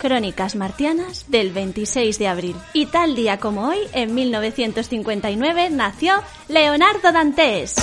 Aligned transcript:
Crónicas 0.00 0.56
Martianas 0.56 1.26
del 1.28 1.52
26 1.52 2.18
de 2.18 2.26
abril. 2.26 2.56
Y 2.72 2.86
tal 2.86 3.14
día 3.14 3.38
como 3.38 3.68
hoy, 3.68 3.78
en 3.92 4.14
1959, 4.14 5.68
nació 5.70 6.14
Leonardo 6.48 7.12
Dantes. 7.12 7.76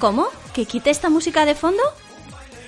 ¿Cómo? 0.00 0.28
¿Que 0.54 0.64
quite 0.64 0.88
esta 0.88 1.10
música 1.10 1.44
de 1.44 1.54
fondo? 1.54 1.82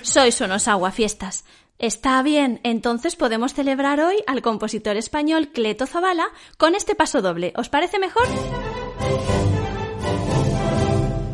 Sois 0.03 0.39
unos 0.41 0.67
aguafiestas. 0.67 1.43
Está 1.79 2.21
bien, 2.21 2.59
entonces 2.63 3.15
podemos 3.15 3.55
celebrar 3.55 3.99
hoy 3.99 4.17
al 4.27 4.43
compositor 4.43 4.95
español 4.95 5.49
Cleto 5.51 5.87
Zavala 5.87 6.27
con 6.57 6.75
este 6.75 6.93
paso 6.93 7.23
doble. 7.23 7.51
¿Os 7.57 7.69
parece 7.69 7.97
mejor? 7.97 8.27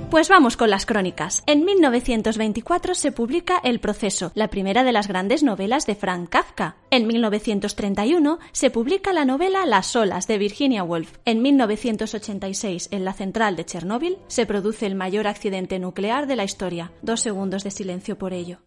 Pues 0.10 0.28
vamos 0.28 0.58
con 0.58 0.72
las 0.72 0.88
crónicas. 0.88 1.44
En 1.46 1.64
1924 1.66 2.96
se 2.96 3.12
publica 3.12 3.60
El 3.64 3.80
proceso, 3.80 4.32
la 4.34 4.48
primera 4.48 4.84
de 4.84 4.92
las 4.92 5.08
grandes 5.08 5.44
novelas 5.44 5.86
de 5.86 5.94
Frank 5.94 6.30
Kafka. 6.30 6.78
En 6.90 7.06
1931 7.06 8.40
se 8.52 8.72
publica 8.72 9.14
la 9.14 9.26
novela 9.26 9.68
Las 9.68 9.96
olas 9.96 10.26
de 10.26 10.40
Virginia 10.40 10.84
Woolf. 10.84 11.18
En 11.26 11.44
1986, 11.44 12.90
en 12.90 13.06
la 13.06 13.14
central 13.14 13.56
de 13.56 13.66
Chernóbil, 13.66 14.18
se 14.26 14.48
produce 14.48 14.88
el 14.88 14.96
mayor 14.96 15.28
accidente 15.28 15.78
nuclear 15.78 16.26
de 16.26 16.38
la 16.38 16.44
historia. 16.44 16.92
Dos 17.04 17.22
segundos 17.22 17.64
de 17.64 17.70
silencio 17.70 18.18
por 18.18 18.34
ello. 18.34 18.62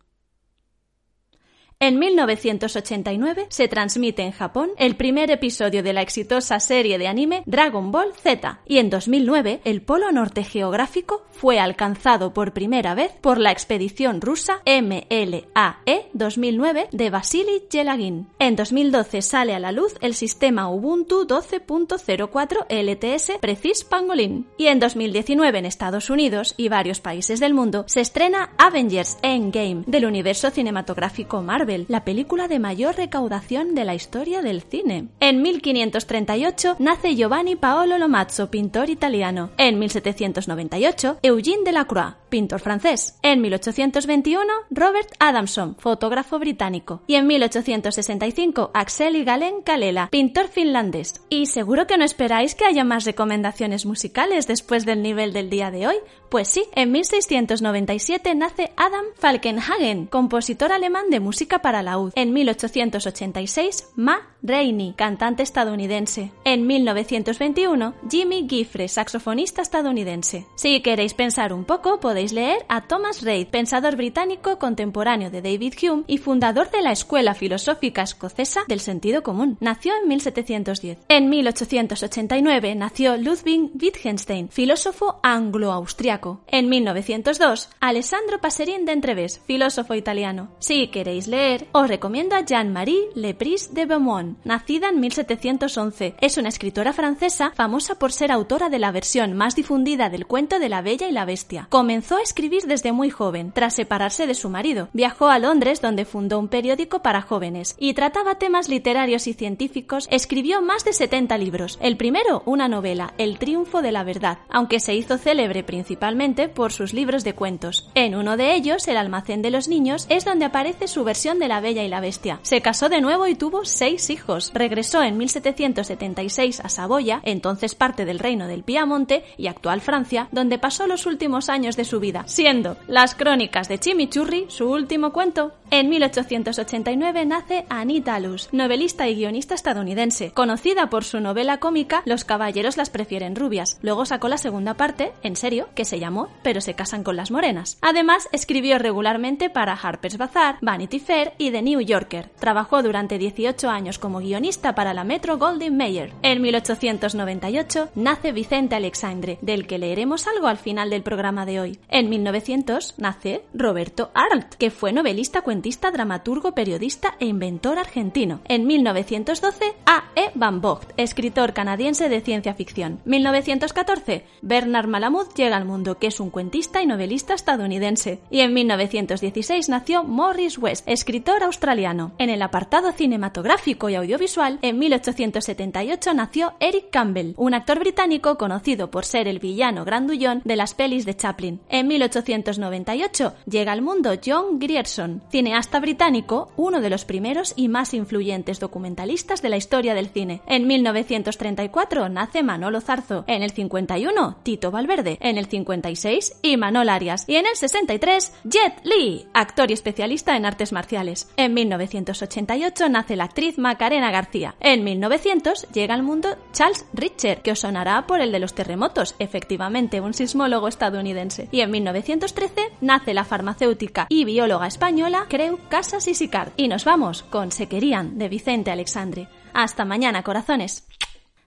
En 1.82 1.98
1989 1.98 3.46
se 3.48 3.66
transmite 3.66 4.22
en 4.22 4.30
Japón 4.30 4.70
el 4.78 4.94
primer 4.94 5.32
episodio 5.32 5.82
de 5.82 5.92
la 5.92 6.00
exitosa 6.00 6.60
serie 6.60 6.96
de 6.96 7.08
anime 7.08 7.42
Dragon 7.44 7.90
Ball 7.90 8.12
Z. 8.14 8.60
Y 8.68 8.78
en 8.78 8.88
2009 8.88 9.62
el 9.64 9.82
polo 9.82 10.12
norte 10.12 10.44
geográfico 10.44 11.24
fue 11.32 11.58
alcanzado 11.58 12.32
por 12.32 12.52
primera 12.52 12.94
vez 12.94 13.10
por 13.20 13.38
la 13.38 13.50
expedición 13.50 14.20
rusa 14.20 14.62
MLAE 14.64 16.06
2009 16.12 16.86
de 16.92 17.10
Vasily 17.10 17.64
Yelagin. 17.68 18.28
En 18.38 18.54
2012 18.54 19.20
sale 19.20 19.52
a 19.52 19.58
la 19.58 19.72
luz 19.72 19.96
el 20.02 20.14
sistema 20.14 20.68
Ubuntu 20.68 21.26
12.04 21.26 22.66
LTS 22.68 23.38
Precis 23.40 23.82
Pangolin. 23.82 24.46
Y 24.56 24.68
en 24.68 24.78
2019 24.78 25.58
en 25.58 25.66
Estados 25.66 26.10
Unidos 26.10 26.54
y 26.56 26.68
varios 26.68 27.00
países 27.00 27.40
del 27.40 27.54
mundo 27.54 27.86
se 27.88 28.02
estrena 28.02 28.52
Avengers 28.56 29.18
Endgame 29.22 29.82
del 29.88 30.04
universo 30.04 30.48
cinematográfico 30.50 31.42
Marvel 31.42 31.71
la 31.88 32.04
película 32.04 32.48
de 32.48 32.58
mayor 32.58 32.96
recaudación 32.96 33.74
de 33.74 33.84
la 33.84 33.94
historia 33.94 34.42
del 34.42 34.62
cine. 34.62 35.08
En 35.20 35.42
1538 35.42 36.76
nace 36.78 37.14
Giovanni 37.14 37.56
Paolo 37.56 37.98
Lomazzo, 37.98 38.50
pintor 38.50 38.90
italiano. 38.90 39.50
En 39.56 39.78
1798, 39.78 41.18
Eugène 41.22 41.64
Delacroix, 41.64 42.16
pintor 42.28 42.60
francés. 42.60 43.18
En 43.22 43.40
1821, 43.40 44.44
Robert 44.70 45.08
Adamson, 45.18 45.76
fotógrafo 45.78 46.38
británico. 46.38 47.02
Y 47.06 47.16
en 47.16 47.26
1865, 47.26 48.70
Axel 48.74 49.16
y 49.16 49.24
Galen 49.24 49.62
Kalela, 49.62 50.08
pintor 50.10 50.48
finlandés. 50.48 51.22
Y 51.28 51.46
seguro 51.46 51.86
que 51.86 51.98
no 51.98 52.04
esperáis 52.04 52.54
que 52.54 52.64
haya 52.64 52.84
más 52.84 53.04
recomendaciones 53.04 53.86
musicales 53.86 54.46
después 54.46 54.84
del 54.84 55.02
nivel 55.02 55.32
del 55.32 55.50
día 55.50 55.70
de 55.70 55.86
hoy. 55.86 55.96
Pues 56.32 56.48
sí, 56.48 56.64
en 56.74 56.90
1697 56.92 58.34
nace 58.34 58.72
Adam 58.78 59.04
Falkenhagen, 59.18 60.06
compositor 60.06 60.72
alemán 60.72 61.10
de 61.10 61.20
música 61.20 61.58
para 61.58 61.82
laúd. 61.82 62.12
En 62.14 62.32
1886, 62.32 63.88
Ma 63.96 64.30
Rainey, 64.42 64.94
cantante 64.94 65.42
estadounidense. 65.42 66.32
En 66.44 66.66
1921, 66.66 67.92
Jimmy 68.10 68.46
Giffre, 68.48 68.88
saxofonista 68.88 69.60
estadounidense. 69.60 70.46
Si 70.56 70.80
queréis 70.80 71.12
pensar 71.12 71.52
un 71.52 71.66
poco, 71.66 72.00
podéis 72.00 72.32
leer 72.32 72.64
a 72.70 72.86
Thomas 72.86 73.20
Reid, 73.20 73.48
pensador 73.48 73.96
británico 73.96 74.58
contemporáneo 74.58 75.30
de 75.30 75.42
David 75.42 75.74
Hume 75.82 76.04
y 76.06 76.16
fundador 76.16 76.70
de 76.70 76.80
la 76.80 76.92
Escuela 76.92 77.34
Filosófica 77.34 78.04
Escocesa 78.04 78.62
del 78.68 78.80
Sentido 78.80 79.22
Común. 79.22 79.58
Nació 79.60 79.92
en 80.00 80.08
1710. 80.08 80.96
En 81.08 81.28
1889 81.28 82.74
nació 82.74 83.18
Ludwig 83.18 83.70
Wittgenstein, 83.78 84.48
filósofo 84.48 85.20
anglo-austriaco. 85.22 86.21
En 86.46 86.68
1902, 86.68 87.68
Alessandro 87.80 88.40
Passerin 88.40 88.84
de 88.84 88.92
Entreves, 88.92 89.40
filósofo 89.46 89.94
italiano. 89.94 90.50
Si 90.60 90.86
queréis 90.88 91.26
leer, 91.26 91.66
os 91.72 91.88
recomiendo 91.88 92.36
a 92.36 92.44
Jean-Marie 92.44 93.08
Lepris 93.14 93.74
de 93.74 93.86
Beaumont, 93.86 94.38
nacida 94.44 94.90
en 94.90 95.00
1711. 95.00 96.14
Es 96.20 96.36
una 96.38 96.48
escritora 96.48 96.92
francesa 96.92 97.52
famosa 97.56 97.98
por 97.98 98.12
ser 98.12 98.30
autora 98.30 98.68
de 98.68 98.78
la 98.78 98.92
versión 98.92 99.32
más 99.32 99.56
difundida 99.56 100.10
del 100.10 100.26
cuento 100.26 100.60
de 100.60 100.68
La 100.68 100.82
Bella 100.82 101.08
y 101.08 101.12
la 101.12 101.24
Bestia. 101.24 101.66
Comenzó 101.70 102.18
a 102.18 102.22
escribir 102.22 102.62
desde 102.66 102.92
muy 102.92 103.10
joven, 103.10 103.50
tras 103.52 103.74
separarse 103.74 104.26
de 104.26 104.34
su 104.34 104.48
marido. 104.48 104.88
Viajó 104.92 105.28
a 105.28 105.38
Londres 105.40 105.80
donde 105.80 106.04
fundó 106.04 106.38
un 106.38 106.48
periódico 106.48 107.02
para 107.02 107.22
jóvenes 107.22 107.74
y 107.78 107.94
trataba 107.94 108.36
temas 108.36 108.68
literarios 108.68 109.26
y 109.26 109.32
científicos. 109.32 110.06
Escribió 110.10 110.62
más 110.62 110.84
de 110.84 110.92
70 110.92 111.36
libros. 111.38 111.78
El 111.82 111.96
primero, 111.96 112.42
una 112.46 112.68
novela, 112.68 113.14
El 113.18 113.38
triunfo 113.38 113.82
de 113.82 113.92
la 113.92 114.04
verdad, 114.04 114.38
aunque 114.48 114.78
se 114.78 114.94
hizo 114.94 115.18
célebre 115.18 115.64
principalmente 115.64 116.11
por 116.54 116.72
sus 116.72 116.92
libros 116.92 117.24
de 117.24 117.34
cuentos. 117.34 117.88
En 117.94 118.14
uno 118.14 118.36
de 118.36 118.54
ellos, 118.54 118.86
El 118.86 118.96
almacén 118.96 119.40
de 119.40 119.50
los 119.50 119.66
niños, 119.66 120.06
es 120.08 120.24
donde 120.24 120.44
aparece 120.44 120.86
su 120.86 121.04
versión 121.04 121.38
de 121.38 121.48
La 121.48 121.60
Bella 121.60 121.82
y 121.82 121.88
la 121.88 122.00
Bestia. 122.00 122.38
Se 122.42 122.60
casó 122.60 122.88
de 122.88 123.00
nuevo 123.00 123.26
y 123.26 123.34
tuvo 123.34 123.64
seis 123.64 124.10
hijos 124.10 124.52
Regresó 124.54 125.02
en 125.02 125.16
1776 125.16 126.60
a 126.60 126.68
Saboya, 126.68 127.20
entonces 127.24 127.74
parte 127.74 128.04
del 128.04 128.18
reino 128.18 128.46
del 128.46 128.62
Piamonte 128.62 129.24
y 129.36 129.46
actual 129.46 129.80
Francia, 129.80 130.28
donde 130.32 130.58
pasó 130.58 130.86
los 130.86 131.06
últimos 131.06 131.48
años 131.48 131.76
de 131.76 131.84
su 131.84 131.98
vida, 131.98 132.24
siendo 132.26 132.76
Las 132.86 133.14
crónicas 133.14 133.68
de 133.68 133.78
Chimichurri 133.78 134.46
su 134.48 134.70
último 134.70 135.12
cuento. 135.12 135.52
En 135.74 135.88
1889 135.88 137.24
nace 137.24 137.64
Anita 137.70 138.20
Luz, 138.20 138.50
novelista 138.52 139.08
y 139.08 139.14
guionista 139.14 139.54
estadounidense, 139.54 140.30
conocida 140.32 140.90
por 140.90 141.02
su 141.02 141.18
novela 141.18 141.60
cómica 141.60 142.02
Los 142.04 142.24
caballeros 142.24 142.76
las 142.76 142.90
prefieren 142.90 143.34
rubias. 143.34 143.78
Luego 143.80 144.04
sacó 144.04 144.28
la 144.28 144.36
segunda 144.36 144.74
parte, 144.74 145.12
en 145.22 145.34
serio, 145.34 145.70
que 145.74 145.86
se 145.86 145.98
llamó 145.98 146.28
Pero 146.42 146.60
se 146.60 146.74
casan 146.74 147.02
con 147.02 147.16
las 147.16 147.30
morenas. 147.30 147.78
Además, 147.80 148.28
escribió 148.32 148.78
regularmente 148.78 149.48
para 149.48 149.72
Harper's 149.72 150.18
Bazaar, 150.18 150.58
Vanity 150.60 151.00
Fair 151.00 151.32
y 151.38 151.50
The 151.50 151.62
New 151.62 151.80
Yorker. 151.80 152.28
Trabajó 152.38 152.82
durante 152.82 153.16
18 153.16 153.70
años 153.70 153.98
como 153.98 154.18
guionista 154.18 154.74
para 154.74 154.92
la 154.92 155.04
Metro 155.04 155.38
Goldwyn 155.38 155.74
Mayer. 155.74 156.12
En 156.20 156.42
1898 156.42 157.88
nace 157.94 158.32
Vicente 158.32 158.74
Alexandre, 158.74 159.38
del 159.40 159.66
que 159.66 159.78
leeremos 159.78 160.26
algo 160.26 160.48
al 160.48 160.58
final 160.58 160.90
del 160.90 161.02
programa 161.02 161.46
de 161.46 161.60
hoy. 161.60 161.78
En 161.88 162.10
1900 162.10 162.96
nace 162.98 163.40
Roberto 163.54 164.10
Arlt, 164.12 164.56
que 164.56 164.70
fue 164.70 164.92
novelista 164.92 165.40
cuentista 165.40 165.61
dramaturgo, 165.92 166.52
periodista 166.52 167.14
e 167.18 167.26
inventor 167.26 167.78
argentino. 167.78 168.40
En 168.48 168.66
1912, 168.66 169.74
A. 169.86 170.04
E. 170.14 170.30
Van 170.34 170.60
Vogt, 170.60 170.92
escritor 170.96 171.52
canadiense 171.52 172.08
de 172.08 172.20
ciencia 172.20 172.54
ficción. 172.54 173.00
1914, 173.04 174.24
Bernard 174.42 174.88
Malamud 174.88 175.26
llega 175.34 175.56
al 175.56 175.64
mundo, 175.64 175.98
que 175.98 176.08
es 176.08 176.20
un 176.20 176.30
cuentista 176.30 176.82
y 176.82 176.86
novelista 176.86 177.34
estadounidense. 177.34 178.20
Y 178.30 178.40
en 178.40 178.52
1916 178.52 179.68
nació 179.68 180.04
Morris 180.04 180.58
West, 180.58 180.86
escritor 180.88 181.42
australiano. 181.42 182.12
En 182.18 182.30
el 182.30 182.42
apartado 182.42 182.92
cinematográfico 182.92 183.88
y 183.88 183.94
audiovisual, 183.94 184.58
en 184.62 184.78
1878 184.78 186.14
nació 186.14 186.54
Eric 186.60 186.90
Campbell, 186.90 187.34
un 187.36 187.54
actor 187.54 187.78
británico 187.78 188.36
conocido 188.36 188.90
por 188.90 189.04
ser 189.04 189.28
el 189.28 189.38
villano 189.38 189.84
grandullón 189.84 190.42
de 190.44 190.56
las 190.56 190.74
pelis 190.74 191.06
de 191.06 191.16
Chaplin. 191.16 191.60
En 191.68 191.86
1898 191.88 193.34
llega 193.46 193.72
al 193.72 193.82
mundo 193.82 194.12
John 194.24 194.58
Grierson, 194.58 195.22
cine 195.30 195.51
cineasta 195.52 195.80
británico, 195.80 196.50
uno 196.56 196.80
de 196.80 196.88
los 196.88 197.04
primeros 197.04 197.52
y 197.56 197.68
más 197.68 197.92
influyentes 197.92 198.58
documentalistas 198.58 199.42
de 199.42 199.50
la 199.50 199.58
historia 199.58 199.92
del 199.92 200.08
cine. 200.08 200.40
En 200.46 200.66
1934 200.66 202.08
nace 202.08 202.42
Manolo 202.42 202.80
Zarzo, 202.80 203.24
en 203.26 203.42
el 203.42 203.50
51 203.50 204.38
Tito 204.44 204.70
Valverde, 204.70 205.18
en 205.20 205.36
el 205.36 205.44
56 205.44 206.38
Imanol 206.40 206.88
Arias 206.88 207.26
y 207.28 207.36
en 207.36 207.44
el 207.44 207.54
63 207.54 208.32
Jet 208.44 208.80
Li, 208.82 209.26
actor 209.34 209.70
y 209.70 209.74
especialista 209.74 210.38
en 210.38 210.46
artes 210.46 210.72
marciales. 210.72 211.30
En 211.36 211.52
1988 211.52 212.88
nace 212.88 213.16
la 213.16 213.24
actriz 213.24 213.58
Macarena 213.58 214.10
García. 214.10 214.54
En 214.58 214.84
1900 214.84 215.68
llega 215.74 215.92
al 215.92 216.02
mundo 216.02 216.30
Charles 216.54 216.86
Richter, 216.94 217.42
que 217.42 217.52
os 217.52 217.60
sonará 217.60 218.06
por 218.06 218.22
el 218.22 218.32
de 218.32 218.38
los 218.38 218.54
terremotos, 218.54 219.16
efectivamente 219.18 220.00
un 220.00 220.14
sismólogo 220.14 220.66
estadounidense. 220.68 221.50
Y 221.52 221.60
en 221.60 221.70
1913 221.72 222.62
nace 222.80 223.12
la 223.12 223.24
farmacéutica 223.24 224.06
y 224.08 224.24
bióloga 224.24 224.66
española 224.66 225.26
Casas 225.68 226.06
y 226.08 226.14
Sicard. 226.14 226.52
Y 226.56 226.68
nos 226.68 226.84
vamos 226.84 227.22
con 227.24 227.50
Se 227.50 227.68
querían 227.68 228.18
de 228.18 228.28
Vicente 228.28 228.70
Alexandre. 228.70 229.28
Hasta 229.52 229.84
mañana, 229.84 230.22
corazones. 230.22 230.86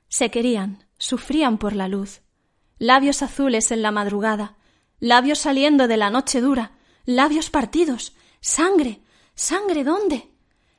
Se 0.09 0.29
querían, 0.29 0.83
sufrían 0.97 1.57
por 1.57 1.75
la 1.75 1.87
luz. 1.87 2.21
Labios 2.77 3.21
azules 3.21 3.71
en 3.71 3.81
la 3.81 3.91
madrugada, 3.91 4.57
labios 4.99 5.39
saliendo 5.39 5.87
de 5.87 5.97
la 5.97 6.09
noche 6.09 6.41
dura, 6.41 6.73
labios 7.05 7.49
partidos, 7.49 8.13
sangre, 8.41 8.99
sangre 9.33 9.83
¿dónde? 9.83 10.29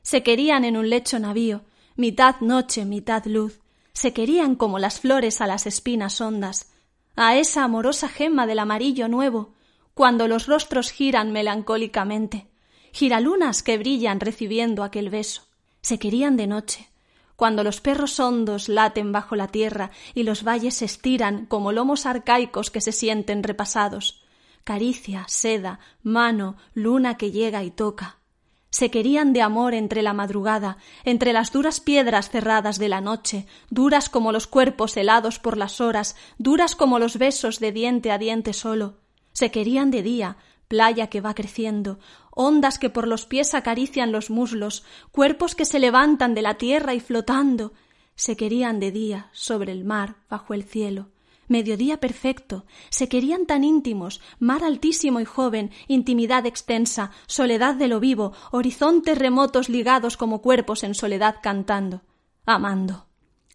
Se 0.02 0.22
querían 0.22 0.64
en 0.64 0.76
un 0.76 0.90
lecho 0.90 1.18
navío, 1.18 1.64
mitad 1.96 2.36
noche, 2.40 2.84
mitad 2.84 3.24
luz. 3.24 3.60
Se 3.94 4.12
querían 4.12 4.56
como 4.56 4.78
las 4.78 5.00
flores 5.00 5.40
a 5.40 5.46
las 5.46 5.66
espinas 5.66 6.20
hondas, 6.20 6.70
a 7.16 7.36
esa 7.36 7.64
amorosa 7.64 8.08
gema 8.08 8.46
del 8.46 8.58
amarillo 8.58 9.08
nuevo, 9.08 9.54
cuando 9.94 10.28
los 10.28 10.46
rostros 10.46 10.90
giran 10.90 11.32
melancólicamente 11.32 12.48
giralunas 12.96 13.62
que 13.62 13.76
brillan 13.76 14.20
recibiendo 14.20 14.82
aquel 14.82 15.10
beso. 15.10 15.42
Se 15.82 15.98
querían 15.98 16.38
de 16.38 16.46
noche, 16.46 16.88
cuando 17.36 17.62
los 17.62 17.82
perros 17.82 18.18
hondos 18.18 18.70
laten 18.70 19.12
bajo 19.12 19.36
la 19.36 19.48
tierra 19.48 19.90
y 20.14 20.22
los 20.22 20.44
valles 20.44 20.76
se 20.76 20.86
estiran 20.86 21.44
como 21.44 21.72
lomos 21.72 22.06
arcaicos 22.06 22.70
que 22.70 22.80
se 22.80 22.92
sienten 22.92 23.42
repasados. 23.42 24.24
Caricia, 24.64 25.26
seda, 25.28 25.78
mano, 26.02 26.56
luna 26.72 27.18
que 27.18 27.30
llega 27.32 27.62
y 27.64 27.70
toca. 27.70 28.16
Se 28.70 28.90
querían 28.90 29.34
de 29.34 29.42
amor 29.42 29.74
entre 29.74 30.00
la 30.00 30.14
madrugada, 30.14 30.78
entre 31.04 31.34
las 31.34 31.52
duras 31.52 31.80
piedras 31.80 32.30
cerradas 32.30 32.78
de 32.78 32.88
la 32.88 33.02
noche, 33.02 33.46
duras 33.68 34.08
como 34.08 34.32
los 34.32 34.46
cuerpos 34.46 34.96
helados 34.96 35.38
por 35.38 35.58
las 35.58 35.82
horas, 35.82 36.16
duras 36.38 36.74
como 36.74 36.98
los 36.98 37.18
besos 37.18 37.60
de 37.60 37.72
diente 37.72 38.10
a 38.10 38.16
diente 38.16 38.54
solo. 38.54 38.94
Se 39.34 39.50
querían 39.50 39.90
de 39.90 40.02
día, 40.02 40.38
playa 40.68 41.08
que 41.08 41.20
va 41.20 41.34
creciendo, 41.34 41.98
ondas 42.30 42.78
que 42.78 42.90
por 42.90 43.06
los 43.06 43.26
pies 43.26 43.54
acarician 43.54 44.12
los 44.12 44.30
muslos, 44.30 44.84
cuerpos 45.10 45.54
que 45.54 45.64
se 45.64 45.78
levantan 45.78 46.34
de 46.34 46.42
la 46.42 46.54
tierra 46.54 46.94
y 46.94 47.00
flotando, 47.00 47.72
se 48.14 48.36
querían 48.36 48.80
de 48.80 48.92
día 48.92 49.30
sobre 49.32 49.72
el 49.72 49.84
mar 49.84 50.16
bajo 50.28 50.54
el 50.54 50.64
cielo. 50.64 51.08
Mediodía 51.48 52.00
perfecto, 52.00 52.64
se 52.88 53.08
querían 53.08 53.46
tan 53.46 53.62
íntimos, 53.62 54.20
mar 54.40 54.64
altísimo 54.64 55.20
y 55.20 55.24
joven, 55.24 55.70
intimidad 55.86 56.44
extensa, 56.44 57.12
soledad 57.26 57.76
de 57.76 57.86
lo 57.86 58.00
vivo, 58.00 58.32
horizontes 58.50 59.16
remotos 59.16 59.68
ligados 59.68 60.16
como 60.16 60.42
cuerpos 60.42 60.82
en 60.82 60.94
soledad 60.94 61.36
cantando, 61.40 62.02
amando. 62.46 63.05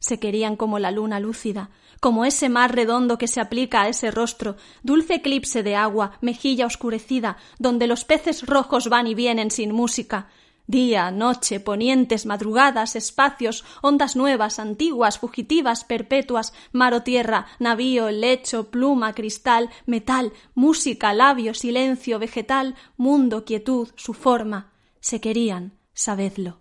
Se 0.02 0.20
querían 0.20 0.58
como 0.58 0.80
la 0.80 0.92
luna 0.92 1.20
lúcida, 1.20 1.70
como 2.00 2.26
ese 2.26 2.50
mar 2.50 2.76
redondo 2.76 3.20
que 3.20 3.28
se 3.28 3.40
aplica 3.40 3.84
a 3.84 3.88
ese 3.88 4.10
rostro, 4.10 4.58
dulce 4.82 5.16
eclipse 5.16 5.62
de 5.62 5.76
agua, 5.76 6.18
mejilla 6.20 6.66
oscurecida, 6.66 7.38
donde 7.60 7.86
los 7.86 8.04
peces 8.04 8.46
rojos 8.46 8.90
van 8.90 9.06
y 9.06 9.14
vienen 9.14 9.52
sin 9.52 9.72
música, 9.72 10.28
día, 10.66 11.12
noche, 11.12 11.60
ponientes, 11.60 12.26
madrugadas, 12.26 12.96
espacios, 12.96 13.64
ondas 13.84 14.16
nuevas, 14.16 14.58
antiguas, 14.58 15.20
fugitivas, 15.20 15.84
perpetuas, 15.84 16.54
mar 16.72 16.96
o 16.96 17.04
tierra, 17.04 17.46
navío, 17.60 18.10
lecho, 18.10 18.72
pluma, 18.72 19.14
cristal, 19.14 19.70
metal, 19.86 20.34
música, 20.56 21.14
labio, 21.14 21.54
silencio, 21.54 22.18
vegetal, 22.18 22.76
mundo, 22.98 23.46
quietud, 23.46 23.90
su 23.96 24.14
forma. 24.16 24.72
Se 25.00 25.22
querían, 25.22 25.78
sabedlo. 25.94 26.61